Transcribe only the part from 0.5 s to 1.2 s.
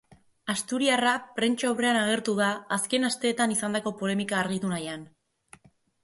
Asturiarra